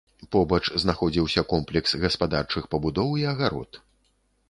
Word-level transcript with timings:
Побач 0.35 0.61
знаходзіўся 0.83 1.43
комплекс 1.53 1.91
гаспадарчых 2.07 2.63
пабудоў 2.75 3.09
і 3.25 3.31
агарод. 3.37 3.83